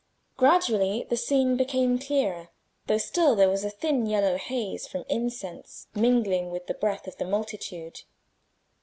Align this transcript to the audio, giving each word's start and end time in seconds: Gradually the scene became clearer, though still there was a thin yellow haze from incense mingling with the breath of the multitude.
Gradually 0.35 1.05
the 1.07 1.15
scene 1.15 1.55
became 1.57 1.99
clearer, 1.99 2.49
though 2.87 2.97
still 2.97 3.35
there 3.35 3.51
was 3.51 3.63
a 3.63 3.69
thin 3.69 4.07
yellow 4.07 4.35
haze 4.39 4.87
from 4.87 5.05
incense 5.07 5.85
mingling 5.93 6.49
with 6.49 6.65
the 6.65 6.73
breath 6.73 7.05
of 7.05 7.17
the 7.17 7.25
multitude. 7.25 8.01